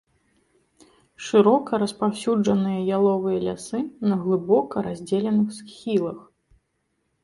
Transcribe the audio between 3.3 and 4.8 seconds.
лясы на глыбока